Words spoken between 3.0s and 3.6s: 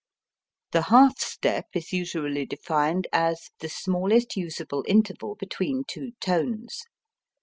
as